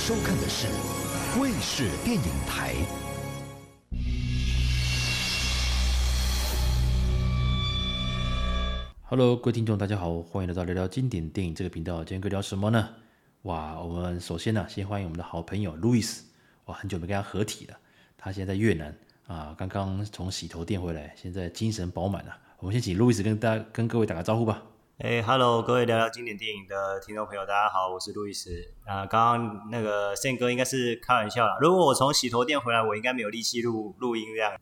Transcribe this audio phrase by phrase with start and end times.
[0.00, 0.66] 收看的是
[1.38, 2.74] 卫视电影台。
[9.04, 11.98] Hello，各位听众，大家好，欢迎来到聊聊经典电影这个频道。
[11.98, 12.88] 今天可以聊什么呢？
[13.42, 16.20] 哇，我们首先呢，先欢迎我们的好朋友 Louis，。
[16.64, 17.76] 哇，很久没跟他合体了。
[18.16, 22.34] 他现在在越南啊，刚刚从洗头店回来，现在精神饱满了。
[22.58, 24.62] 我们先请 Louis 跟大家、跟各位打个招呼吧。
[25.02, 28.50] 哎哈喽，各位聊聊经典电影的听众朋友，大家好，我是路易斯。
[28.84, 31.56] 啊，刚刚那个宪哥应该是开玩笑啦。
[31.58, 34.52] 如果我从洗头店回来，我应该没有力气录录音这样。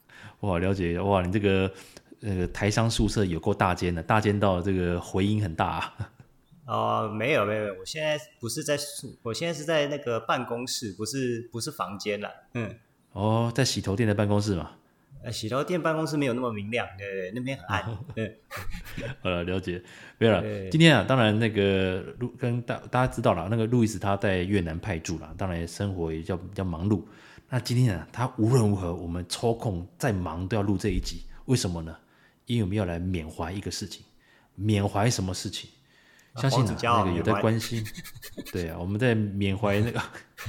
[0.41, 1.69] 哇，了解哇，你这个
[2.23, 5.97] 呃台商宿舍有够大间的，大间到这个回音很大啊。
[6.67, 12.31] 哦，没有没有没有，我现在不是在宿，我现在是在那个办公室，不是不是房间啦。
[12.55, 12.79] 嗯。
[13.11, 14.71] 哦，在洗头店的办公室嘛。
[15.23, 17.99] 呃，洗头店办公室没有那么明亮，对对，那边很暗。
[18.15, 18.41] 对，
[19.21, 19.83] 好了，了解。
[20.19, 20.43] 没有了。
[20.71, 27.03] 今天啊，当然那个路跟大大家知道了，那个路易斯他在越南派驻了，当然生活也比较比较忙碌。
[27.49, 31.23] 那今天啊，他无论如何，我们抽空再忙都要录这一集。
[31.47, 31.97] 为什么呢？
[32.47, 34.05] 因为我们要来缅怀一个事情。
[34.55, 35.71] 缅怀什么事情？
[36.41, 37.85] 相信啊，那个有在关心。
[38.53, 40.01] 对啊，我们在缅怀那个，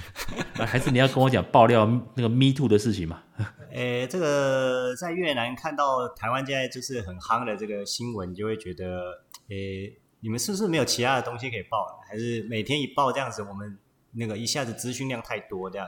[0.65, 3.23] 还是你要跟我讲爆料那个 Me Too 的事情嘛？
[3.71, 11.99] 诶，这个在越南看到台湾现在就是很夯的这个新闻，就会觉得，诶，你们是不是没有其他的东西可以报？
[12.09, 13.77] 还是每天一报这样子，我们
[14.13, 15.87] 那个一下子资讯量太多这样？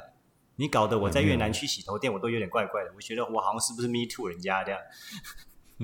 [0.57, 2.91] 你搞得我在越南去洗头店，我都有点怪怪的。
[2.95, 4.79] 我觉得我好像是不是 Me Too 人家这样？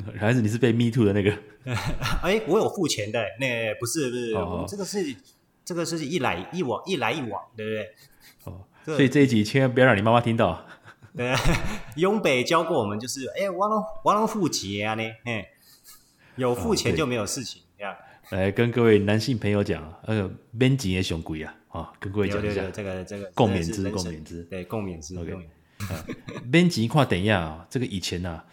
[0.18, 1.32] 还是你是被 Me Too 的那个？
[2.24, 5.16] 哎，我有付钱的，那、不是不是，哦、我们这个是
[5.66, 7.90] 这个是一来一往，一来一往，对不对？
[8.46, 10.66] 哦，所以这一集千万不要让你妈妈听到。
[11.16, 11.34] 对，
[11.98, 15.48] 雍北教过我们，就是哎，王龙王龙付钱啊呢，哎，
[16.36, 17.96] 有付钱就没有事情，这样。
[18.30, 25.36] 来跟各位男性朋友讲，呃，免钱的上贵啊，啊，跟各位讲一下，这个这个共勉之，共勉之，对，共勉之，OK。
[26.52, 28.46] 免钱看电影啊，这个以前啊。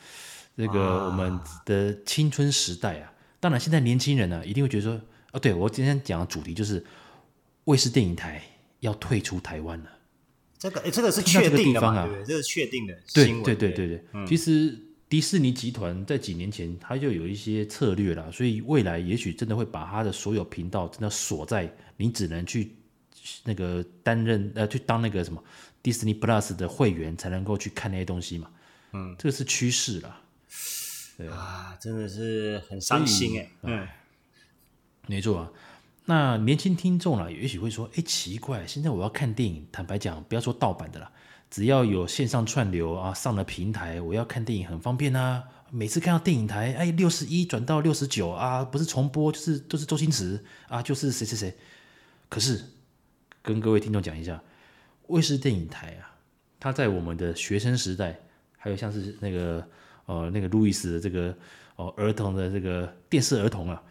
[0.56, 5.00] 这个我们的青春时代啊，当然现在年轻人呢、啊、一定会觉得说，
[5.32, 6.84] 哦，对，我今天讲的主题就是
[7.64, 8.40] 卫视电影台
[8.80, 9.90] 要退出台湾了。
[10.56, 12.24] 这个，这个是确定的对？
[12.24, 13.42] 这是确定的新闻。
[13.42, 14.04] 对对对对对。
[14.12, 14.78] 嗯、其实
[15.08, 22.76] 迪士尼集团在几年前他就有一些策略了，所以未来也许真的会把他的所有频道真的锁在你只能去
[23.42, 25.42] 那个担任呃去当那个什么
[25.82, 28.48] Disney Plus 的会员才能够去看那些东西嘛。
[28.92, 30.20] 嗯，这个是趋势了。
[31.16, 33.48] 对啊，真的是很伤心哎。
[33.62, 33.86] 嗯，
[35.06, 35.50] 没错啊。
[36.06, 41.10] 那年轻听众啊，也许会说：“哎，奇怪，现在我要看电影，坦白讲，不要说盗版的啦，
[41.50, 45.44] 只要有线上串流啊，上了平台，我要看电影很方便啊。
[45.70, 51.56] 每次看到电影台，哎，六十一转到六十九啊，不是重播就是都、就是周星驰啊，就是谁谁谁。
[52.28, 52.60] 可是
[53.40, 54.42] 跟各位听众讲一下，
[55.06, 56.18] 卫视电影台啊，
[56.58, 58.18] 它在我们的学生时代，
[58.58, 59.64] 还有像是那个。
[60.06, 61.34] 呃，那个路易斯的这个
[61.76, 63.82] 哦，儿童的这个电视儿童啊，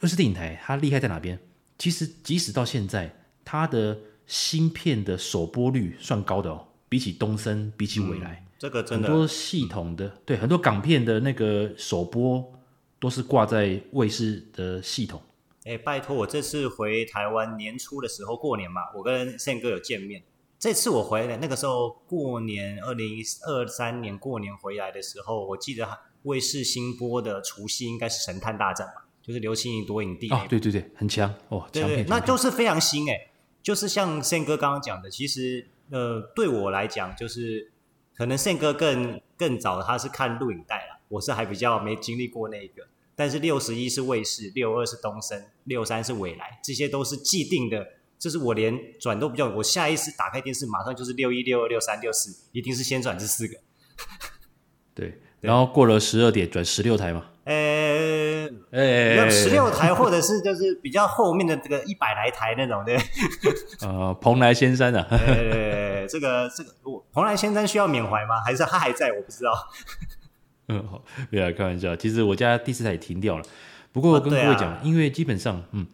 [0.00, 1.38] 卫视电影台，它厉害在哪边？
[1.78, 3.14] 其实即使到现在，
[3.44, 12.52] 它的新片的首播率算高的哦，比起东森，比起未来，嗯，这个真的很多系统的，对，很多港片的那个首播
[12.98, 15.20] 都是挂在卫视的系统。
[15.64, 20.22] 哎，拜托，我这次回台湾年初的时候过年嘛，我跟宪哥有见面。
[20.62, 23.16] 这次我回来，那个时候过年，二零
[23.48, 30.30] 二三年过年回来的时候，我记得卫视新播的除夕应该是《神探大战》嘛，就是刘青云夺影帝。
[30.30, 33.28] 哦，对对对，很强哦，对对，那就是非常新诶，
[33.60, 37.72] 就是像宪哥刚刚讲的，其实呃，对我来讲，就是
[38.14, 42.86] 可能宪哥更更早，他是看录影带啦，我是还比较没经历过那个，
[43.16, 47.84] 但是六十一是卫视，六二是东森，六三是未来，这些都是既定的。
[48.22, 53.54] 就是我连转都不用，我下意识打开电视，马上就是六一、六二、六三、六四，一定是先转这四个。
[54.94, 57.24] 对，对然后过了十二点转十六台嘛。
[57.42, 62.96] 呃，呃，十六台或者是就是比较后面的这个一百来台那种，的。
[63.84, 65.04] 呃，蓬莱仙山啊。
[65.10, 68.40] 呃， 这个这个，我蓬莱仙山需要缅怀吗？
[68.44, 69.10] 还是他还在？
[69.10, 69.52] 我不知道。
[70.68, 71.96] 嗯，好，不要开玩笑。
[71.96, 73.44] 其实我家第四台也停掉了，
[73.90, 75.84] 不过跟各位讲，因为基本上，嗯。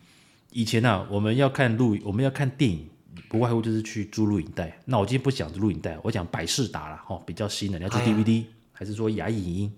[0.50, 2.88] 以前啊，我们要看录，我们要看电影，
[3.28, 4.80] 不外乎就是去租录影带。
[4.86, 9.72] 那我今天不讲录影带，我讲百事达了，哦，比较新的，你要租 DVD、哎、还是说亚影音？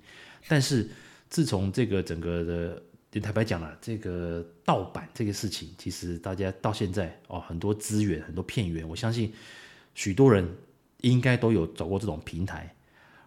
[0.47, 0.89] 但是
[1.29, 2.45] 自从这个整个
[3.11, 9.33] 的，坦白讲了，这个盗版这个事情，其实大家到现在哦，很多资源、很多片源，我相信
[9.95, 10.49] 许多人
[11.01, 12.73] 应该都有走过这种平台。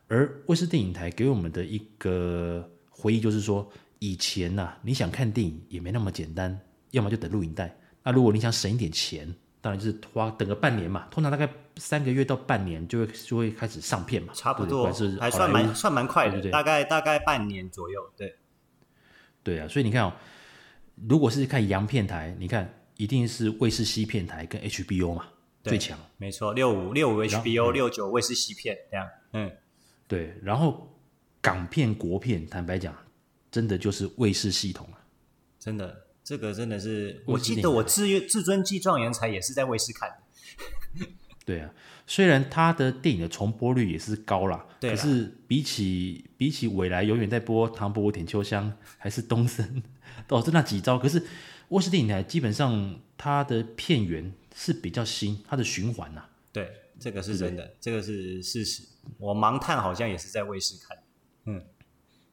[0.07, 3.69] 而卫视电影台给我们的一个回忆，就是说
[3.99, 6.57] 以前呐、啊，你想看电影也没那么简单。
[6.93, 9.27] 要么就等录影带，那如果你想省一点钱，
[9.61, 18.35] 当然就是花等个半年嘛，通常大概三个月到半年就会就会开始上片嘛，差不多对对，还算蛮算蛮快的，对对对，大概大概半年左右，对，
[19.41, 20.13] 对啊，所以你看哦，
[21.07, 25.25] 如果是看洋片台，你看一定是卫视西片台跟 HBO 嘛
[25.63, 29.51] 最强，没错，六五六五 HBO 六九卫视西片这样，嗯，
[30.07, 30.87] 对，然后
[31.41, 32.95] 港片国片，坦白讲，
[33.49, 35.01] 真的就是卫视系统啊，
[35.57, 36.02] 真的。
[36.23, 41.05] 这个真的是，我记得我至《至尊记状元才》也是在卫视看的。
[41.45, 41.69] 对啊，
[42.07, 49.83] 虽然他的电影的重播率也是高啦，对啦，可是比起比起未来永远在播《唐伯虎点秋香》还是东森，
[50.29, 50.97] 哦，就那几招。
[50.97, 51.21] 可是
[51.67, 56.29] 卫视电影台基本上它的片源是比较新，它的循环呐、啊。
[56.53, 58.83] 对，这个是真的，这个是事实。
[59.17, 60.97] 我盲探好像也是在卫视看。
[61.47, 61.65] 嗯。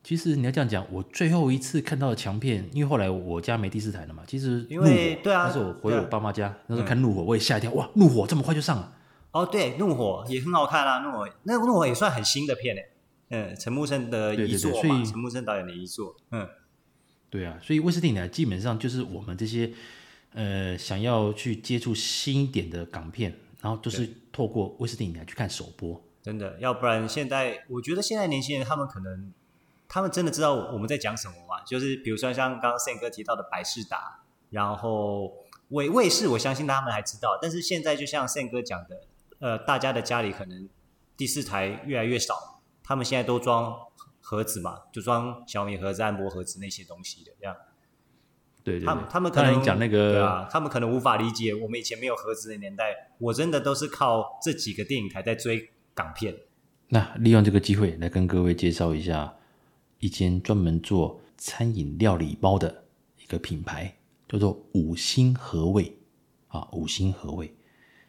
[0.03, 4.23] 其实你要这样讲，我最后一次看到的强片，因为后来我家没第四台了嘛。
[4.27, 8.93] 其实因为对啊，那时候我回我爸妈家，那时候看《怒火》，我也吓一跳，哇，《怒火》这么快就上了。
[9.33, 12.89] 哦，对，《怒火》也很好看啊，《怒火》那《怒火》也算很新的片诶。
[13.29, 16.17] 嗯，陈木胜的遗作嘛，陈木胜导演的遗作。
[16.31, 16.49] 嗯，
[17.29, 19.71] 对啊，所以卫视电影台基本上就是我们这些
[20.33, 26.03] 呃想要去接触新一点的港片，然后都是透过卫视电影台去看首播。
[26.23, 29.31] 真的，要不然现在我觉得现在年轻人他们可能。
[29.93, 31.61] 他们真的知道我们在讲什么吗？
[31.67, 35.33] 就是比如说像刚刚 Sam 哥提到的百事达，然后
[35.71, 37.37] 卫卫视，我相信他们还知道。
[37.43, 39.01] 但是现在就像 Sam 哥讲的，
[39.41, 40.69] 呃，大家的家里可能
[41.17, 43.75] 第四台越来越少，他们现在都装
[44.21, 47.57] 盒子嘛，就装小米盒子、按摩盒子那些东西的这样。
[48.63, 56.37] 对，对对，他们他们可能讲那个，对啊，他们可能无法理解我们以前没有盒子的年代，我真的都是靠这几个电影台在追港片。
[56.91, 59.35] 那利用这个机会来跟各位介绍一下。
[60.01, 62.85] 一间专门做餐饮料理包的
[63.23, 63.95] 一个品牌，
[64.29, 65.95] 叫做五星和味
[66.49, 67.55] 啊，五星和味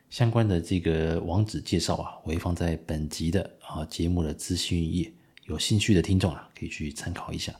[0.09, 5.11] 相关的这个网址介绍啊，我会放在本集的啊节目的资讯页，
[5.45, 7.53] 有兴趣的听众啊可以去参考一下。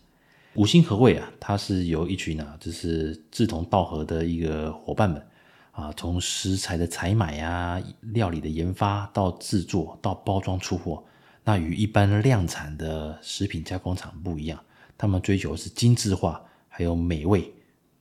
[0.56, 5.25] 五星和味啊，它是由一群啊，就是志同道合的一个伙伴们
[5.72, 11.04] 啊，从食材的采买啊，料理的研发到制作到包装出货。
[11.43, 14.63] 那与一般量产的食品加工厂不一样，
[14.95, 16.39] 他们追求的是精致化，
[16.69, 17.51] 还有美味，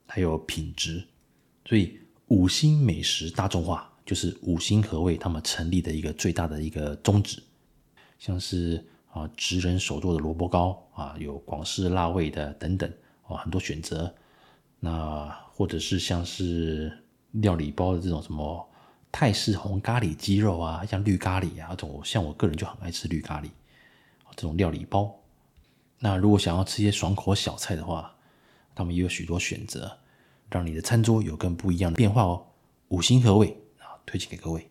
[0.06, 1.02] 还有品质。
[1.64, 1.98] 所以
[2.28, 7.42] 五星美食大众化就是五星和味他们成立的一个最大的一个宗旨。
[8.18, 12.92] 像是啊，职人手做的萝卜糕啊，有广式辣味的等等
[13.22, 14.14] 啊，很多选择。
[14.78, 16.92] 那或者是像是
[17.32, 18.66] 料理包的这种什么。
[19.12, 23.50] 泰式红咖喱鸡肉啊，像绿咖喱啊，这种像我个人就很爱吃绿咖喱，
[24.36, 25.14] 这种料理包。
[25.98, 28.14] 那如果想要吃一些爽口小菜的话，
[28.74, 29.98] 他们也有许多选择，
[30.50, 32.46] 让你的餐桌有更不一样的变化哦。
[32.88, 34.70] 五星和味啊，推荐给各位。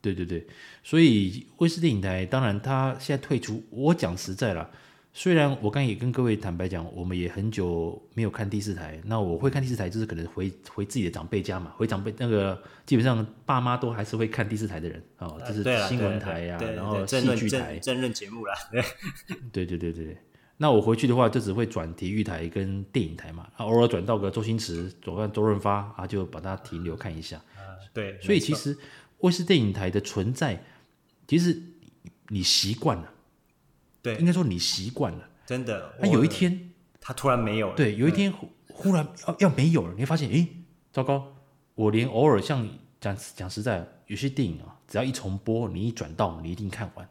[0.00, 0.46] 对对对，
[0.82, 4.70] 所以威斯电影台，当然他现在退出，我讲实在了。
[5.12, 9.00] 虽然我刚也跟各位坦白讲，我们也很久没有看第四台。
[9.04, 18.54] 那我会看第四台，就是可能回回自己的长辈家嘛，回长辈那个基本上爸妈都还是会看第四台的人哦，就是新闻台呀、啊，然后戏剧台、政论节目啦。
[19.52, 20.16] 对对对对，
[20.58, 27.42] 那我回去的话就只会转体育台跟电影台嘛，啊偶尔转到个周星驰，转到周润发啊，就把它停留看一下。
[27.92, 28.78] 对，所以其实
[29.18, 30.62] 卫视电影台的存在，
[31.26, 31.60] 其实
[32.28, 33.12] 你习惯了。
[34.02, 35.94] 对，应该说你习惯了，真的。
[36.00, 37.76] 那有一天，他突然没有了。
[37.76, 40.48] 对，有一天忽忽然要要没有了，你会发现，诶，
[40.92, 41.34] 糟糕！
[41.74, 42.68] 我连偶尔像
[43.00, 47.08] 讲讲实在，有些电影啊，只要一重播，你一转到，你一定看完。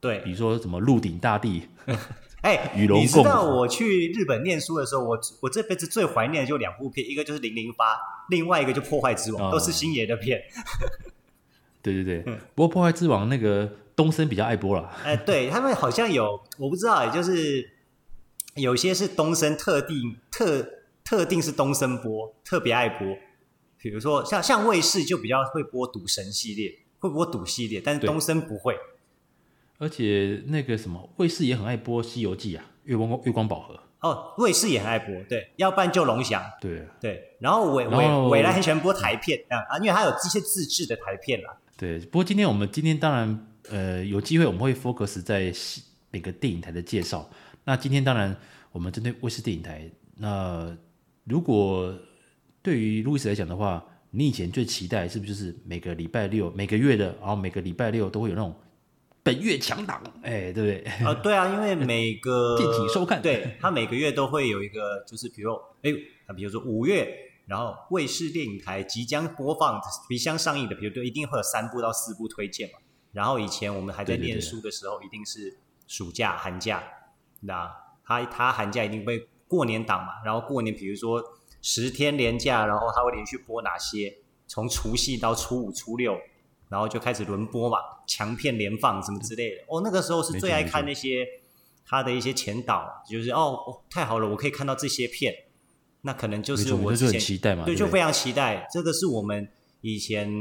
[0.00, 1.62] 对，比如说什么《鹿鼎大帝》，
[2.40, 3.02] 哎， 与龙共舞。
[3.02, 7.94] 你知道我去日本念书的时候，我我这辈子最怀念的就两部片，一个就是《零零八》，
[8.30, 10.40] 另外一个就《破坏之王》，哦，都是星爷的片。
[11.82, 12.22] 对对对，
[12.54, 13.70] 不过《破坏之王》那个。
[13.96, 17.70] 东森比较爱播了， 哎，对他们好像有，我不知道，就是
[18.54, 20.66] 有些是东森特定特
[21.04, 23.06] 特定是东森播，特别爱播。
[23.76, 28.74] 比如说像像卫视就比较会播赌神系列，会播赌系列，但是东森不会。
[29.76, 33.74] 而且那个什么卫视也很爱播《西游记》啊，《月光月光宝盒》
[34.08, 37.36] 哦，卫视也很爱播，对，要不然就龙翔，对对。
[37.38, 41.58] 然后伟伟伟来很喜欢播台片啊，因为他有这些自制的台片啦。
[41.80, 43.46] 对，不过今天我们今天当然。
[43.68, 45.52] 呃，有机会我们会 focus 在
[46.10, 47.30] 每个电影台的介绍。
[47.62, 48.34] 那今天当然
[48.72, 49.88] 我们针对卫视电影台。
[50.16, 50.74] 那
[51.24, 51.94] 如果
[52.62, 58.52] 对于路易斯来讲的话，你以前最期待是不是就是每个礼拜六、每个月的，然后每个礼拜六都会有那种
[59.22, 60.78] 本月强档，哎，对不对？
[61.04, 65.92] 啊、呃，对啊，因为每个 敬请收看，对，他每个月都会有一个，就是比如，哎，
[66.34, 67.29] 比如说五月。
[67.50, 72.78] 然后卫视电影台即将播放、即将上映的，比如都一定会有三部到四部推荐嘛。
[73.10, 76.80] 然后以前我们还在念书的时候，一定是暑假、寒假，
[77.40, 77.68] 那
[78.04, 80.22] 他他寒假一定会过年档嘛。
[80.24, 81.20] 然后过年，比如说
[81.60, 84.18] 十天连假，然后他会连续播哪些？
[84.46, 86.16] 从除夕到初五、初六，
[86.68, 89.62] 然后就开始轮播嘛，强片连放什么之类的。
[89.66, 91.26] 哦，那个时候是最爱看那些
[91.84, 95.34] 他的一些前导，就是哦，哦，太好了，我可以看到这些片。
[96.02, 98.66] 那可能就是我之前很期待嘛，对，就非常期待。
[98.72, 99.48] 这个是我们
[99.80, 100.32] 以前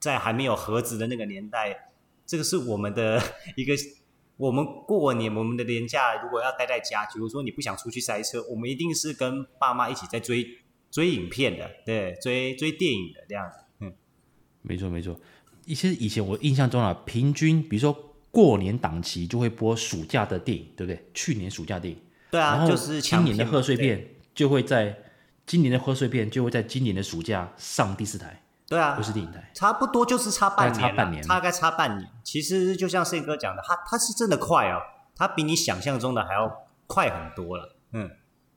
[0.00, 1.88] 在还没有盒子的那个年代。
[2.24, 3.20] 这个是我们的
[3.56, 3.74] 一个，
[4.38, 10.46] 我们过年我们的年假如果要待在家，比如说你不想出去塞车，我们一定是跟爸妈一起在追
[10.90, 13.58] 追影片的，对，追追电影的这样子。
[13.80, 13.92] 嗯，
[14.62, 15.20] 没错没错。
[15.66, 21.04] 其实以前我印象中啊，平均比如说过年档期就会播暑假的电影，对不对？
[21.12, 22.00] 去年暑假电影，
[22.30, 24.96] 对啊，就是今年的贺岁片就会在
[25.46, 28.42] 今年的贺岁片就会在今年的暑假上第四台。
[28.68, 32.08] 对啊，不是电影台，差不多就是差半年，差半年，大概差半年。
[32.24, 34.80] 其实就像宪哥讲的，他他是真的快哦，
[35.14, 36.50] 他比你想象中的还要
[36.86, 37.76] 快很多了。
[37.92, 38.10] 嗯，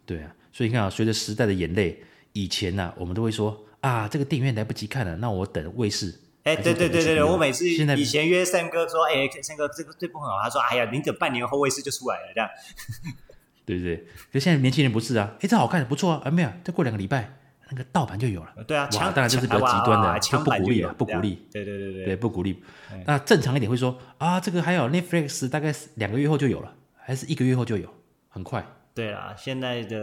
[0.05, 2.01] 对啊，所以你看啊，随着时代的眼泪，
[2.31, 6.17] 以前呢、啊，我们都会说啊，这个电影院来不及看了，那我等卫视。
[6.43, 12.49] 哎，对对对对对，我每次以前约三哥说，哎，三哥这个这部很好，他说，哎呀，你等半年后卫视就出来了，这样。
[13.65, 17.39] 对不对，可现在年轻人不是啊，哎，这好看，不错啊，啊没有，再过两个礼拜。
[17.67, 22.63] 那个盗版就有了，对啊，当然这是比较极端的，就不鼓励啊，不鼓励，对对对对，对不鼓励。
[23.07, 27.89] 那正常一点会说啊，这个还有 Netflix，大概两个月后就有了，还是一个月后就有，
[28.29, 28.63] 很快。
[28.93, 29.97] 对啊，现在的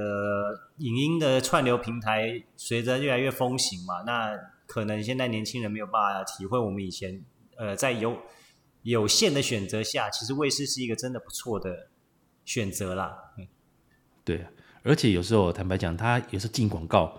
[0.79, 7.23] 影音的串流平台随着越来越风行嘛，那可能现在年轻人没有办法体会我们以前，
[7.57, 8.19] 呃，在有
[8.83, 11.87] 有限的选择下，其实卫视是一个真的不错的
[12.45, 13.17] 选择啦。
[13.39, 13.47] 嗯，
[14.25, 14.47] 对，
[14.83, 17.19] 而且有时候坦白讲，他有时候进广告。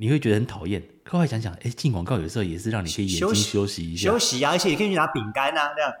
[0.00, 5.92] 你会觉得很讨厌，可后来想想，哎，进广告有时候也是让你可以眼睛休息一下，休息啊，而且也可以去拿饼干啊，这样。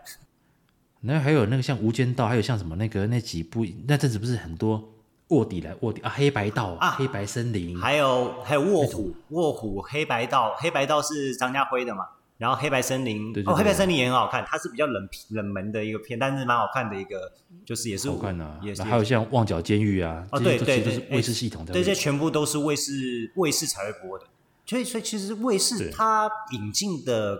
[1.00, 4.88] 那还有那个像《无间道》，还有像什么那个那几部，那阵子不是很多
[5.30, 12.06] 卧底来卧底啊，《黑白道》啊，《黑白森林》，还有还有卧虎，卧虎，《黑白道》，《黑白道》是张家辉的嘛？
[12.38, 17.32] 然后黑白森林，对对对哦，黑白森林也很好看，它是比较冷冷门的一个片，但是蛮好看的一个，
[17.66, 18.60] 就是也是好看啊。
[18.62, 24.24] 也是还有像旺角监狱啊，哦对对对，卫视系统的，这些全部都是卫视卫视才会播的。
[24.64, 27.36] 所以所以其实卫视它引进的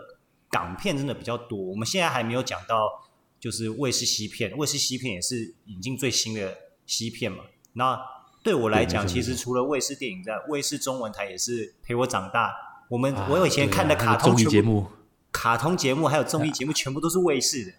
[0.50, 1.56] 港片真的比较多。
[1.56, 6.52] 我们现在还没有讲到，就是卫视西片，卫视西片也是引进最新的
[6.86, 7.44] 西片嘛。
[7.74, 7.96] 那
[8.42, 12.50] 对我来讲，其实除了卫视电影在，卫视中文台也是陪我长大。
[12.88, 14.86] 我们、啊、我有以前看的卡通节目，
[15.30, 17.72] 卡通节目还有综艺节目，全部都是卫视的。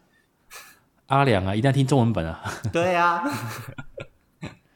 [1.08, 2.44] 阿良啊，一定要听中文本啊！
[2.72, 3.24] 对啊，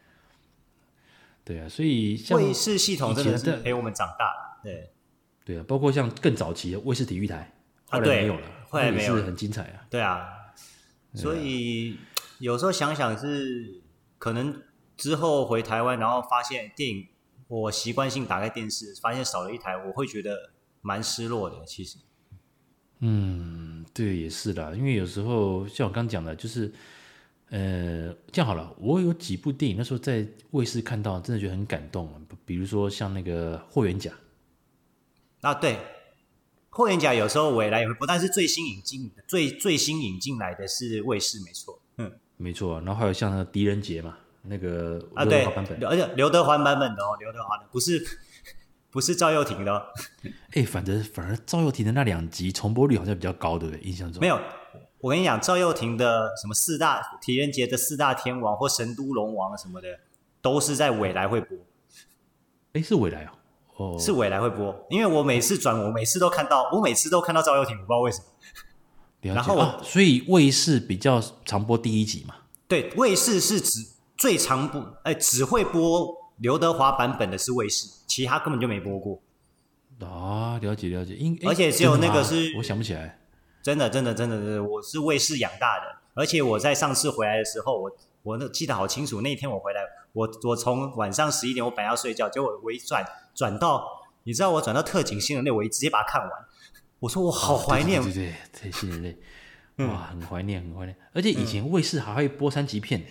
[1.46, 4.58] 对啊，所以卫视系统真的是陪我们长大。
[4.64, 4.92] 对，
[5.46, 7.54] 对啊，包括像更早期的卫视体育台，
[7.86, 9.86] 后来没有了，后来没有，很精彩啊。
[9.92, 10.28] 对啊，
[11.14, 12.00] 所以
[12.40, 13.84] 有时候想想是
[14.18, 14.64] 可能
[14.98, 17.08] 之后回台湾，然后发现电影。
[17.48, 21.64] 我习惯性打开电视，发现少了一台，我会觉得蛮失落的。
[21.66, 21.98] 其实，
[23.00, 26.72] 嗯，对，也是的，因为有时候像我刚讲的，就是，
[27.50, 32.10] 呃，这样好了，我有几部电影那时候在卫视看到，真的觉得很感动。
[32.46, 34.12] 比如说像那个《霍元甲》
[35.48, 35.74] 啊，对，
[36.70, 42.80] 《霍元甲》有时候未来也会播，但是最新引进的、最最新引进来的是卫视，没错，嗯，没错。
[42.82, 44.18] 然后还有像那个《狄仁杰》嘛。
[44.44, 45.46] 那个啊，对，
[45.86, 48.04] 而且刘德华版本的哦，刘德华的不是
[48.92, 49.86] 不是赵又廷的。
[50.52, 53.82] 哎、欸，反正反而赵又廷的那两集重播率好像比较高，对不对？
[53.84, 54.40] 印象中没有。
[55.00, 59.88] 我跟你讲，赵又廷的什么四大狄仁杰的四大天王或神都龙王什么的，
[60.42, 61.58] 都是在未来会播。
[62.74, 63.32] 哎、欸，是未来哦，
[63.78, 68.26] 哦，是未来会播，因为我每次转，我每次都看到，我每次都看到赵又廷，我不知道为什么。
[69.34, 72.36] 然后、啊，所以卫视比较常播第一集嘛？
[72.68, 73.94] 对，卫视是指。
[74.18, 79.22] 最常播，哎，只会播刘德华版本的是卫视，其他根本就没播过。
[80.00, 83.20] 啊，了解了解，因而且只有那个是，我想不起来。
[83.62, 87.92] 真的真的真的真的，我是卫视养大的，而且我在上次回来的时候，我
[88.24, 93.88] 我那记得好清楚，那一天我回来，我我从晚上十一点，我本来要睡觉，结果我一转转到，
[94.24, 96.32] 你知道我转到特警新人类，我一直接把它看完。
[97.00, 99.18] 我说我好怀念，哦、对，对对，特警新人类，
[99.86, 103.06] 哇，很怀念很怀念，而且以前卫视还会播三级片呢。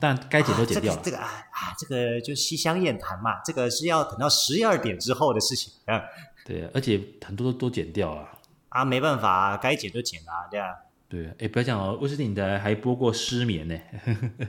[0.00, 1.00] 但该剪都剪掉了。
[1.00, 6.02] 啊、这个、这个、啊啊，这个就西厢宴谈嘛，这个是要等到十一二点之后的事情啊。
[6.44, 8.28] 对啊，而且很多都都剪掉了。
[8.68, 10.74] 啊，没办法啊，该剪就剪啊，对啊。
[11.08, 14.48] 对啊，哎，不要讲哦，卫视电影台还播过《失眠》呢。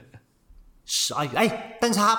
[0.84, 2.18] 是啊，哎，但是他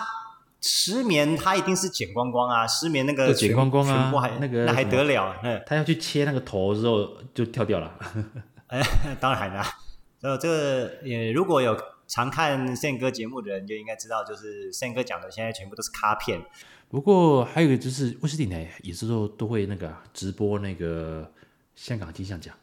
[0.61, 5.35] 失眠他一定是剪光光啊，失眠那个剪光光啊，还那个那还得了？
[5.43, 7.91] 嗯，他要去切那个头之后就跳掉了。
[8.67, 8.81] 哎，
[9.19, 9.67] 当然啦，
[10.21, 11.75] 呃，这个也如果有
[12.11, 16.41] 常看宪哥节目的人就应该知道，就是宪哥讲的现在全部都是卡片。
[16.89, 21.31] 不过还有一个就是卫视电台有时候都会那个直播那个
[21.73, 22.53] 香港金像奖。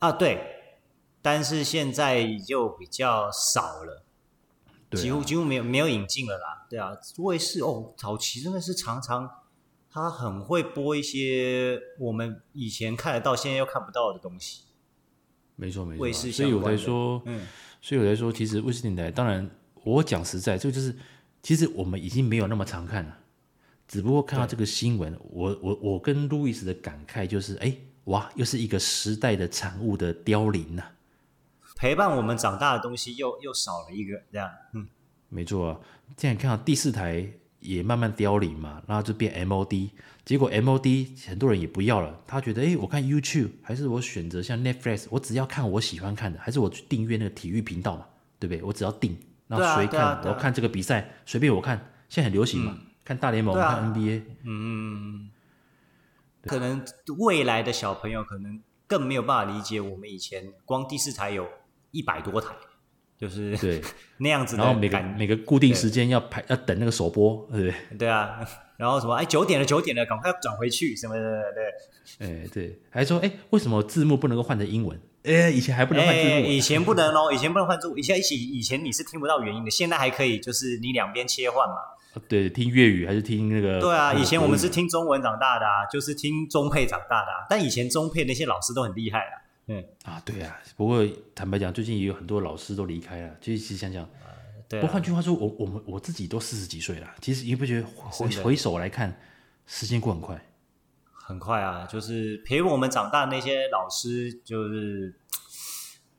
[0.00, 0.40] 啊，对，
[1.22, 4.02] 但是现在就比较少了。
[4.96, 9.30] 几乎几乎没有没有引进了啦，对啊，卫视哦，早期真的是常常
[9.88, 14.64] 他很会播一些我们以前看得到，现在又看不到的东西。
[15.54, 17.46] 没错没错，所以我在说，嗯，
[17.86, 19.48] 所以我在说，其实卫视电台，当然
[19.84, 20.92] 我讲实在，这个就是
[21.40, 23.16] 其实我们已经没有那么常看了，
[23.86, 27.72] 只不过看到这个新闻，我我我跟路易斯的感慨就是，哎，
[28.06, 30.82] 哇，又是一个时代的产物的凋零呐。
[31.76, 34.88] 陪伴我们长大的东西又又少了一个，这样，嗯，
[35.28, 35.80] 没错啊。
[36.16, 37.24] 现在看到第四台
[37.66, 39.90] 也慢慢凋零嘛，然后就变 MOD，
[40.24, 48.06] 结果 MOD 很多人也不要了，他觉得，哎，我看 YouTube 还是我选择像 Netflix，我只要看我喜欢看的，还是我去订阅那个体育频道嘛，
[48.38, 48.62] 对不对？
[48.62, 49.16] 我只要订，
[49.48, 51.76] 然后随看，我要看这个比赛，随便我看，
[52.08, 55.28] 现在很流行嘛，嗯、看大联盟，啊、看 NBA，嗯，
[56.42, 56.84] 可能
[57.18, 61.46] 未来的小朋友可能更没有办法理解我们以前光第四台有。
[61.92, 62.48] 一百多台，
[63.18, 63.80] 就是对
[64.18, 67.74] 那样子的，然后每个每个固定时间要排要等那个首播，对不对？
[67.98, 68.40] 对啊，
[68.76, 75.00] 然后什么哎九点了九点了，赶快转回去什么的，对，哎对，还说哎为什么字幕不能够换成英文？
[75.24, 81.76] 哎以前还不能换字幕，哎，以前不能哦， 以前不能换字幕，以前一起以前你是听不到原因的，现在还可以，就是你两边切换嘛。
[82.28, 83.78] 对，听粤语还是听那个？
[83.78, 89.44] 对啊，以前我们是听中文长大的啊，就是听中配长大的啊，但以前中配那些老师都很厉害啊。
[89.68, 91.04] 嗯啊，对啊，不过
[91.34, 93.36] 坦白讲，最近也有很多老师都离开了。
[93.40, 94.30] 其实想想，呃
[94.68, 99.18] 对啊，不过换句话说，我我们我自己都四十几岁了，其实你不觉得回回首来看，
[99.66, 100.40] 时间过很快？
[101.10, 105.12] 很快啊，就是陪我们长大的那些老师，就是，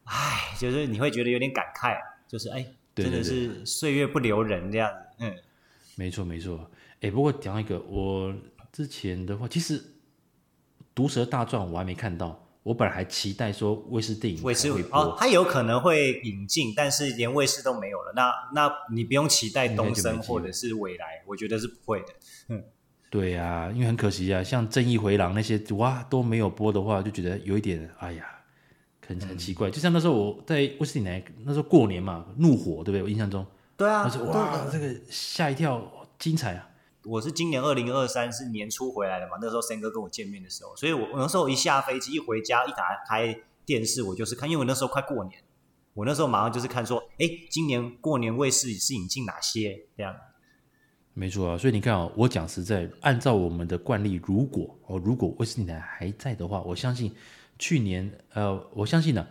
[0.03, 5.23] 哎，就是你会觉得有点感慨，就是哎，真的是岁月不留人这样子。
[5.23, 5.33] 嗯，
[5.95, 6.69] 没错没错。
[6.99, 8.35] 哎，不过讲一个，我
[8.73, 9.79] 之前的话，其实
[10.93, 12.43] 《毒蛇大传》我还没看到。
[12.67, 18.11] 我本来还期待说卫视电影会播，哦，它有可能会引进，但是连卫视都没有了。
[18.13, 22.07] 那那你不用期待东森或者是未来，我觉得是不会的。
[22.49, 22.61] 嗯，
[23.09, 28.25] 对呀、啊，因为很可惜啊，像《正义回廊》那些哇都没有播的话，就觉得有一点哎呀，
[29.07, 29.69] 很很奇怪。
[29.69, 33.01] 嗯、就像那时候我在卫视台那时候过年嘛，怒火对不对？
[33.03, 33.45] 我印象中，
[33.77, 36.69] 对啊，哇，这个吓一跳，精彩啊！
[37.07, 43.33] 我是今年二零二三是年初回来的嘛，那时候森哥跟我见面的时候，所以我我那时候一下飞机一回家一打开
[43.65, 45.41] 电视，我就是看，因为我那时候快过年，
[45.93, 50.13] 我那时候马上就是看说，哎，今年过年卫视是引进哪些这样？
[51.13, 57.15] 没错啊，所以你看啊、哦，我讲实在，按照我们的惯例，如果哦如果卫视台还在的话，我相信
[57.57, 59.27] 去年呃，我相信呢、啊，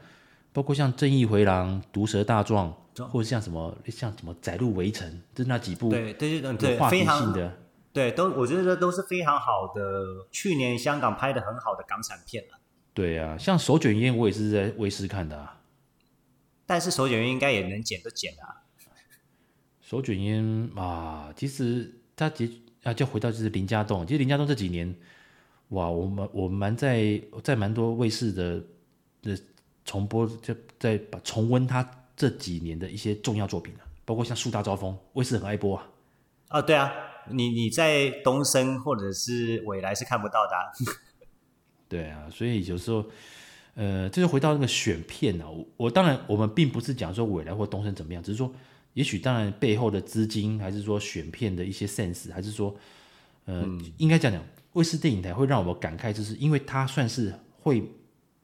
[0.54, 7.65] 包括像《正义回廊》《毒舌大壮》，或者像什么像什么《窄路围城》，就那几部对对对对，话题性的。
[7.96, 10.26] 对，都我觉得都是非常好的。
[10.30, 12.58] 去年香港拍的很好的港产片了。
[12.92, 15.62] 对啊，像手卷烟，我也是在卫视看的啊。
[16.66, 18.60] 但是手卷烟应该也能剪都剪啊。
[19.80, 22.46] 手卷烟啊，其实他结
[22.82, 24.06] 啊，就回到就是林家栋。
[24.06, 24.94] 其实林家栋这几年，
[25.70, 28.62] 哇，我们我们蛮在在蛮多卫视的
[29.22, 29.42] 的
[29.86, 33.72] 重播，就在把重温他这几年的一些重要作品，
[34.04, 35.88] 包括像《树大招风》，卫视很爱播啊。
[36.48, 36.92] 啊，对啊。
[37.30, 40.70] 你你在东升或者是未来是看不到的，啊，
[41.88, 43.04] 对啊，所以有时候，
[43.74, 48.52] 呃，这就是回到那个选片啊，我我当然我们并不是讲说未来或东升怎么样，只是说，
[48.94, 52.74] 也许当然背后的资金，还是说选片的一些 sense，还是说，
[53.44, 57.82] 呃，嗯，应该讲讲卫视电影台会让我们感慨，就是因为它算是会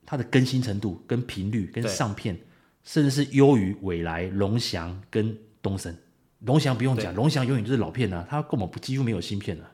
[0.04, 2.38] 它的更新程度、跟频率、跟上片，
[2.84, 5.96] 甚至是优于未来、龙翔跟东森。
[6.44, 9.70] 龙翔不用讲，龙翔永远就是老片啊，他根本不几乎没有新片了。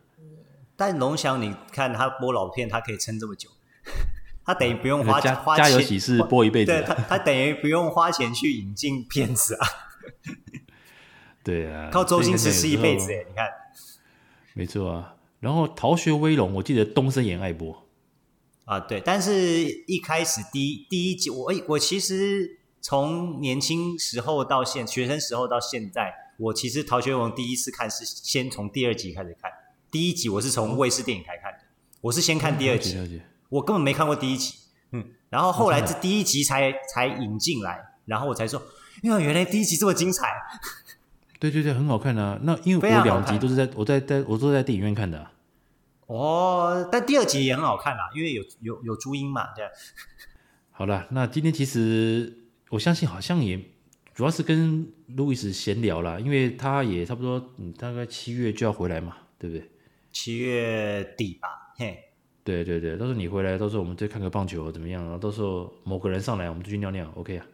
[0.76, 3.48] 但龙翔，你看他播老片，他可以撑这么久，
[4.44, 9.66] 他等于不用花、嗯、花家有喜事播一辈子，对他他等于不用花钱去引进片子啊。
[11.42, 13.48] 对啊，靠周星驰吃一辈子哎，你看，
[14.52, 15.14] 没错啊。
[15.40, 17.87] 然后《逃学威龙》，我记得东森也爱播
[18.66, 19.00] 啊，对。
[19.00, 19.33] 但是
[19.87, 26.27] 一开始第一第一集，我我其实从年轻时候到现学生时候到现在。
[26.38, 29.51] 我其实《逃学威龙》第一次看是先从第二集开始看，
[29.90, 31.59] 第一集我是从卫视电影台看的，
[32.01, 34.55] 我是先看第二集，我根本没看过第一集，
[34.92, 38.62] 嗯，然后后来这第一集才才引进来，然后我才说，
[39.03, 40.29] 因为原来第一集这么精彩，
[41.40, 42.38] 对对对，很好看啊。
[42.44, 45.33] 那因为我两集都是在我在在我都在电影院看的、啊。
[46.07, 49.68] 哦，但第二集也很好看啦，因为有有有朱茵嘛，这样。
[50.70, 53.61] 好了，那今天其实我相信好像也
[54.14, 59.68] 主要是跟路易斯闲聊啦，因为他也差不多嗯大概七月就要回来嘛，对不对？
[60.12, 62.04] 七月底吧，嘿。
[62.44, 65.02] 对对对，到时候你回来，到时候我们再看个棒球怎么样？
[65.02, 67.46] 然后到时候某个人上来，我们就去尿尿，OK 啊？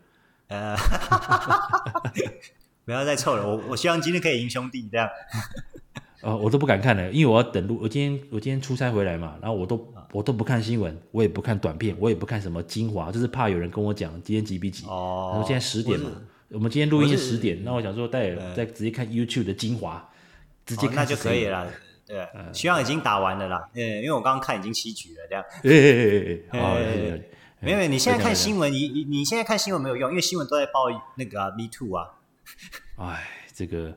[0.46, 0.76] 呃，
[2.84, 5.08] 不要再凑了，我我希望今天可以赢兄弟这样。
[6.22, 7.78] 哦，我都不敢看了，因为我要等路。
[7.82, 14.86] 我今天我今天出差回来嘛，然后我都我都不看新闻，我也不看短片，我也不看什么精华，就是怕有人跟我讲今天几比几。
[14.86, 15.30] 哦。
[15.32, 16.10] 然后现在十点嘛，
[16.54, 20.08] 我，我们今天录音十点，那我想说待会再直接看 YouTube 的精华，
[20.64, 21.70] 直接看、哦、那就可以了。
[22.06, 23.68] 对，希望已经打完了啦。
[23.74, 25.44] 嗯，因为我刚刚看已经七局了，这样。
[25.64, 25.70] 哎
[26.50, 26.60] 哎
[27.12, 27.20] 哎
[27.60, 30.84] 没有，你现在看新闻，你你你现在看新闻没有用，因为新闻都在报
[31.16, 32.08] 那个、啊、Me Too 啊。
[32.96, 33.96] 哎，这个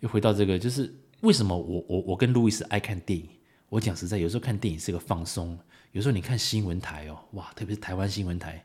[0.00, 0.92] 又回到这个，就是。
[1.20, 3.28] 为什么我我我跟路易斯爱看电影？
[3.68, 5.58] 我讲实在，有时候看电影是个放松。
[5.92, 8.64] 有时候你看新闻台哦，哇，特别是台湾新闻台，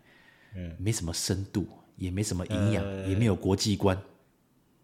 [0.55, 1.67] 嗯，没什么深度，
[1.97, 3.97] 也没什么营养，呃、也没有国际观。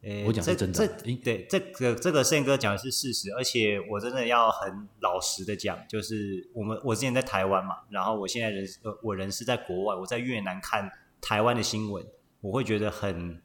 [0.04, 0.88] 欸、我讲是真的。
[0.88, 12.06] 这对这个这个宪哥讲的是事实，而且我真的要很老实的讲，就是我们我之前在台湾嘛，然后我现在人呃我人是在国外，我在越南看台湾的新闻，
[12.42, 13.42] 我会觉得很。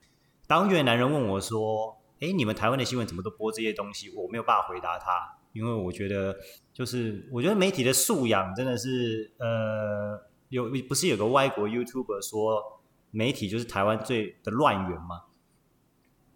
[0.47, 1.97] 当越南人问我说。
[2.19, 4.09] 哎，你们台湾的新闻怎么都播这些东西？
[4.17, 6.35] 我没有办法回答他，因为我觉得
[6.73, 12.76] 就是我觉得媒体的素养真的是呃，有不是有个外国 YouTuber 说
[13.11, 15.23] 媒体就是台湾最的乱源吗？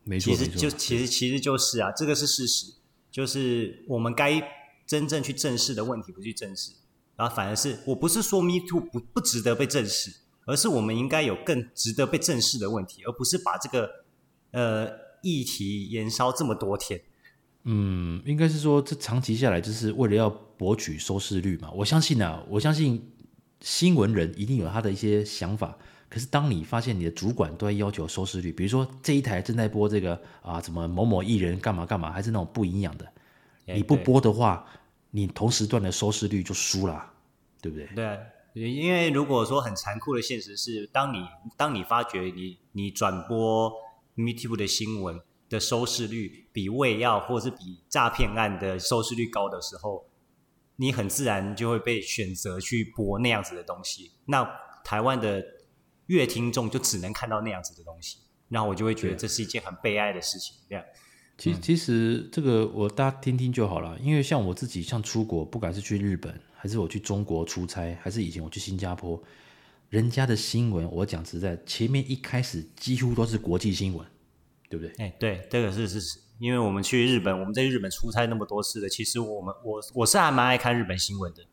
[0.04, 2.74] 没错，其实就其实其实就是啊，这个是事实，
[3.11, 4.42] 就是我们该
[4.87, 6.72] 真正去正视的问题不去正视，
[7.16, 10.11] 然后反而是我不是说 Me Too 不不值得被正视，
[10.46, 14.04] 而是我们应该有更值得被正视的问题，而不是把这个
[14.50, 15.11] 呃。
[15.22, 16.98] 议题延烧这么多天，
[17.64, 21.70] 嗯，应该是说这长期下来就是为了要博取收视率嘛。
[21.72, 23.12] 我相信啊，我相信
[23.61, 25.76] 新闻人一定有他的一些想法。
[26.11, 33.11] 可是当你发现你的主管都在要求收视率，比如说这一台正在播这个啊，什么某某艺人干嘛干嘛，还是那种不营养的，
[33.64, 34.66] 你不播的话，
[35.11, 37.11] 你同时段的收视率就输了，
[37.62, 37.88] 对不对？
[37.94, 41.25] 对，因为如果说很残酷的现实是，当你
[41.57, 43.73] 当你发觉你你转播。
[44.16, 45.18] MeToo 的新闻
[45.49, 50.05] 的收视率比胃药或是比诈骗案的收视率高的时候，
[50.77, 54.11] 你很自然就会被选择去播那样子的东西。
[54.27, 54.46] 那
[54.85, 55.42] 台湾的
[56.11, 58.18] 阅听众就只能看到那样子的东西，
[58.49, 60.57] 然后我就会觉得这是一件很悲哀的事情。
[60.68, 60.85] 这样，
[61.38, 69.23] 其其实这个我大家听听就好了，因为像我自己，像出国，不管是去日本，还是我去中国出差，还是以前我去新加坡。
[69.88, 74.07] 人家的新闻，我讲实在，前面一开始几乎都是国际新闻，
[74.68, 74.94] 对不对？
[74.99, 76.18] 哎，对，这个是事实。
[76.38, 81.44] 因为我们去日本，我们在日本出差那么多次的，其实我们我我是还蛮爱看日本新闻的，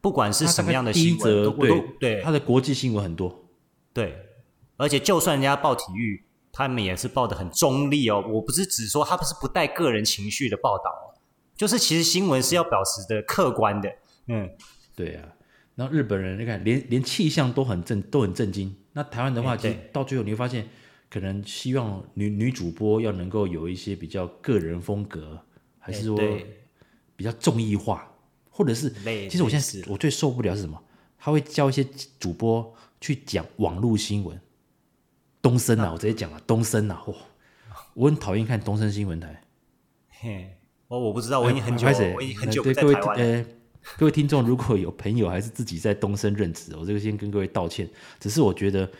[0.00, 2.20] 不管是什么样的新闻，都对都对。
[2.22, 3.43] 他的国际新闻很多，
[3.94, 4.18] 对，
[4.76, 8.22] 而且就算人家报体育，他们也是报的很中立哦。
[8.28, 11.14] 我不是只说他不是不带个人情绪的报道，
[11.56, 13.88] 就是其实新闻是要表示的客观的。
[14.26, 14.50] 嗯，
[14.94, 15.32] 对呀、啊。
[15.76, 18.74] 然后日本人，你看连连气象都很震，都很震惊。
[18.92, 20.68] 那台湾的话，其实到最后你会发现，
[21.10, 25.40] 可能希望女女主播要能够有一些比较个人风格，
[25.78, 26.16] 还是说
[27.16, 28.08] 比较综艺化，
[28.50, 28.88] 或者是，
[29.28, 30.80] 其实我现在我最受不了是什么？
[31.18, 31.82] 他会教一些
[32.20, 32.72] 主播
[33.04, 34.40] 去讲网络新闻，
[35.42, 37.14] 东森啊，我直接讲了东森啊，嚯，
[37.92, 39.42] 我很讨厌看东森新闻台。
[40.08, 40.56] 嘿，
[40.88, 41.86] 哦，我不知道，我已经很久，
[42.16, 43.46] 我已经很久不在台湾。
[43.98, 47.86] 各位听众，如果有朋友还是自己在东森任职，我这个先跟各位道歉。
[48.18, 48.90] 只是我觉得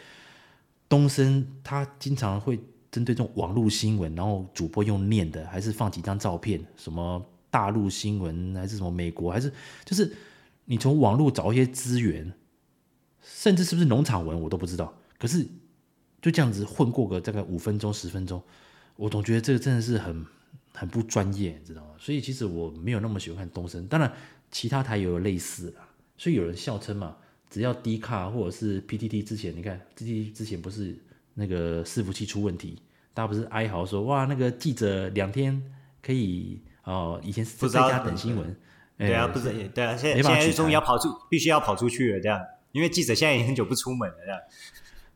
[0.86, 9.50] 东森他经常会针对这种网络新闻，然后主播用念的，还是放几张照片，什么大陆新闻，还是什么美国，还是
[9.82, 10.14] 就是
[10.66, 12.30] 你从网络找一些资源，
[13.24, 14.94] 甚至是不是农场文我都不知道。
[15.18, 15.44] 可是
[16.22, 18.40] 就这样子混过个大概五分钟十分钟，
[18.96, 20.24] 我总觉得这个真的是很
[20.72, 21.90] 很不专业，你知道吗？
[21.98, 24.12] 所以其实我没有那么喜欢看东森，当然。
[24.50, 25.78] 其他台也有类似的，
[26.16, 27.16] 所以有人笑称嘛，
[27.50, 30.96] 只要 D 卡或者是 PTT 之前，你看 PTT 之前不是
[31.34, 32.80] 那个伺服器出问题，
[33.12, 35.60] 大家不是哀嚎说哇，那个记者两天
[36.00, 38.56] 可以哦，以前是在家等新闻，
[38.96, 42.40] 对啊，不是对啊，现在现在终于要跑出，必须要跑出去了这样，
[42.74, 44.40] 因为记者现在也很久不出门了这样。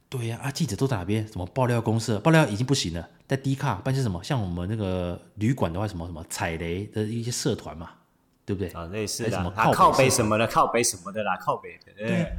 [0.09, 1.27] 对呀，啊，记者都在哪边？
[1.27, 2.19] 什么爆料公社？
[2.21, 4.23] 爆料已经不行了，在 D 卡办些什么？
[4.23, 7.91] 像我们那个旅馆的话，什么什么踩雷的一些社团嘛。
[8.47, 8.71] 对不对？
[8.71, 11.93] 啊，类似的，什么靠北什么的，靠北什么的啦，靠北的。
[11.95, 12.33] 对，对。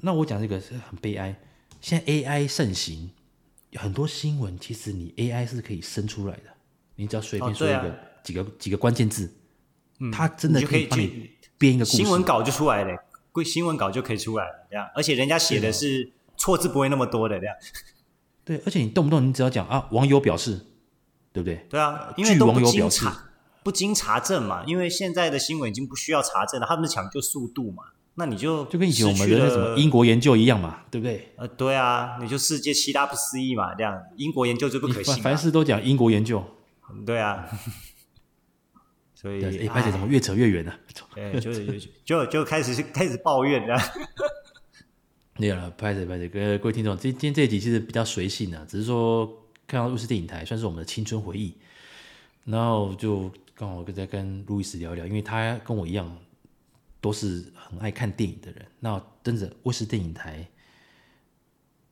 [0.00, 1.32] 那我讲这个是很悲哀。
[1.80, 3.08] 现在 AI 盛行，
[3.74, 6.42] 很多新闻其实你 AI 是可以生出来的，
[6.96, 9.32] 你只要随便说一个、哦啊、几个几个关键字，
[10.00, 12.98] 嗯，他真的可以帮你编一个故事，新闻稿就出来了，
[13.42, 17.56] 新闻稿就可以出来了，这样，而且人家写的是错字不会那么多的这样。
[18.44, 20.66] 对，而且你动不动你只要讲啊，网友表示，
[21.32, 21.66] 对不对？
[21.70, 23.30] 对啊，因为都不经查，
[23.62, 24.62] 不经查证嘛。
[24.66, 27.84] 因为现在的新闻已经不需要查证了，他们是讲究速度嘛。
[28.16, 31.32] 那你就就跟以前我们的什么英国研究一样嘛，对不对？
[31.36, 35.22] 呃，对啊，你就世界七大不思议嘛，这样英国研究就不可信。
[35.22, 36.44] 凡事都讲英国研究，
[37.06, 37.48] 对啊。
[39.24, 40.78] 所以，哎，拍姐怎么越扯越远了？
[41.16, 43.76] 对，就就就就开始开始抱怨了。
[45.38, 49.26] 没有了，拍姐拍姐，各位各位听众，今今天这一集其实比较随性啊，只是说
[49.66, 51.54] 看到卫视电影台算是我们的青春回忆，
[52.44, 56.14] 然后就刚好在跟路易斯聊聊，因为他跟我一样。
[57.00, 60.42] 都是很爱看电影的人，那真的卫视电影台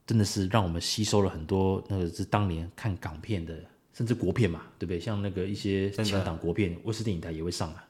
[0.06, 3.62] 真的是让我们吸收了很多，那个是当年看港片的，
[3.92, 4.98] 甚至国片嘛，对不对？
[4.98, 7.84] 像那个一些强档国片，卫视电影台也会上啊。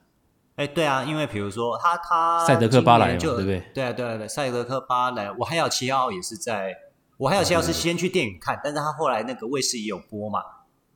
[0.55, 3.63] 哎，对啊，因为比如说他他赛德克巴莱嘛，对不对？
[3.73, 6.75] 对啊对啊对，赛德克巴莱，我还有七号也是在，
[7.17, 10.39] 我还有七号是先去电影看，但是他后来那个卫视也有播嘛，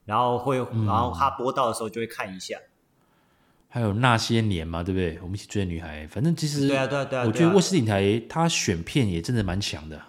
[0.06, 2.58] 然后会，然后他播到的时候就会看一下。
[3.70, 5.18] 还有那些年嘛，对不对？
[5.22, 10.00] 我们一起追的女孩，反正其实对啊对啊对啊，我觉得卫视电影台他选片也真的蛮强的，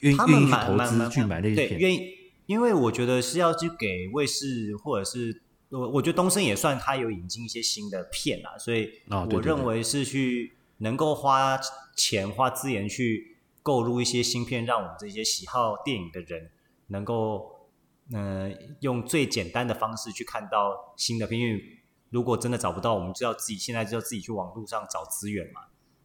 [0.00, 2.10] 愿意愿意去投资去买那些片，愿意，
[2.48, 8.90] 因为我觉得是要去给卫视或者是我我觉得东森也算他有引进一些新的片啊，所以
[9.30, 11.60] 我认为是去能够花
[11.94, 16.50] 钱花资源去购入一些新片，让我们这些喜好电影的人
[16.88, 17.68] 能够
[18.12, 21.74] 嗯、呃、用最简单的方式去看到新的片，因为。
[22.10, 25.60] 如果真的找不到，我们就要自己现在就要自己去网络上找资源嘛。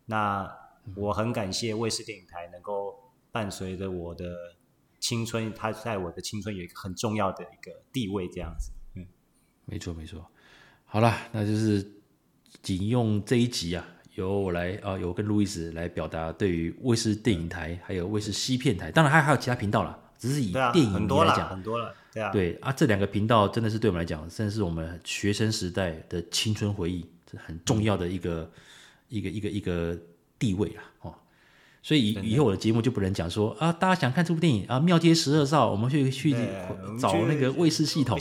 [0.08, 0.53] 那
[0.97, 2.93] 我很感谢卫视电影台能够
[3.32, 4.25] 伴随着我的
[5.03, 8.71] 青春，它在我的青春有一个很重要的一个地位，这样子。
[8.95, 9.05] 嗯，
[9.65, 10.25] 没错没错。
[10.85, 11.85] 好了，那就是
[12.61, 13.85] 仅用这一集啊，
[14.15, 21.93] 由我来啊，由跟路易斯来表达对于卫视电影台还有卫视西片台，当然还还有其他频道了，只是以电影来讲，很多了，很多了。
[22.13, 28.51] 对啊，对啊，这两个频道真的是对我们来讲，真的是我们学生时代的青春回忆，这很重要的一个、嗯、
[29.09, 29.99] 一个一个一个
[30.39, 31.13] 地位啦哦。
[31.84, 36.34] 所以以以后我的节目就不能讲说啊，大家想看这部电影啊，《庙街十二少》，我们去去
[36.98, 38.17] 找那个卫视系统。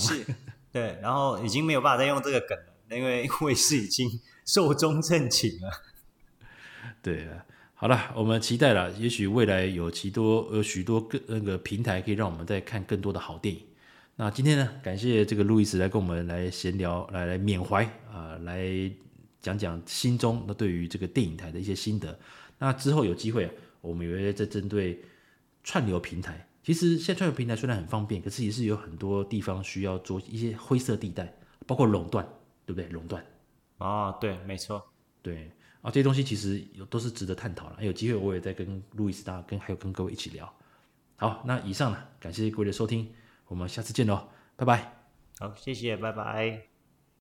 [0.72, 4.10] 对，然后已经没有办法再用这个梗了，因为卫视已经
[4.44, 5.70] 寿终正寝了。
[7.00, 7.46] 对啊。
[7.74, 13.60] 好了，我们期待了，也许未来有其多有许多个那个平台可以让我们再看更多的好电影。
[14.14, 18.90] 那今天呢，感谢这个路易斯来跟我们来闲聊，来来缅怀啊，来
[19.40, 22.16] 讲讲心中那对于这个电影台的一些心得。
[22.62, 25.02] 那之后有机会，我们也会再针对
[25.64, 26.46] 串流平台。
[26.62, 31.34] 其实现在串流平台虽然很方便，可是也是有很多地方需要做一些灰色地带，
[31.66, 32.24] 包括垄断，
[32.64, 32.88] 对不对？
[32.90, 33.24] 垄断。
[33.78, 34.80] 啊，对，没错，
[35.20, 35.50] 对。
[35.80, 37.78] 啊，这些东西其实有都是值得探讨了。
[37.80, 40.48] 有机会我也再跟路易斯大跟还有跟各位一起聊。
[41.16, 43.12] 好，那以上呢，感谢各位的收听，
[43.48, 45.02] 我们下次见喽，拜拜。
[45.40, 46.71] 好，谢谢，拜拜。